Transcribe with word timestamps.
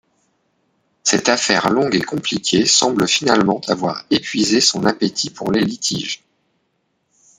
Cette 1.03 1.29
affaire 1.29 1.69
longue 1.69 1.93
et 1.93 2.01
compliquée 2.01 2.65
semble 2.65 3.07
finalement 3.07 3.61
avoir 3.67 4.03
épuisé 4.09 4.59
son 4.59 4.85
appétit 4.85 5.29
pour 5.29 5.51
les 5.51 5.61
litiges. 5.63 6.23